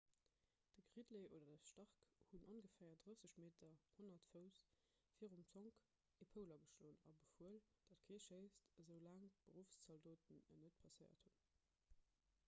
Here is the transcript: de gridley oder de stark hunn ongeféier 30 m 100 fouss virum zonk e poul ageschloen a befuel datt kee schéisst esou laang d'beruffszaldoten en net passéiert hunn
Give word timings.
de 0.75 0.83
gridley 0.91 1.27
oder 1.35 1.47
de 1.47 1.57
stark 1.65 1.91
hunn 2.31 2.47
ongeféier 2.53 2.97
30 3.03 3.27
m 3.43 3.49
100 3.97 4.25
fouss 4.31 4.57
virum 5.19 5.45
zonk 5.51 5.77
e 6.25 6.29
poul 6.33 6.55
ageschloen 6.57 6.99
a 7.11 7.15
befuel 7.21 7.61
datt 7.69 7.71
kee 8.09 8.23
schéisst 8.27 8.65
esou 8.83 8.99
laang 9.07 9.23
d'beruffszaldoten 9.35 10.43
en 10.55 10.65
net 10.67 10.83
passéiert 10.85 11.29
hunn 11.31 11.41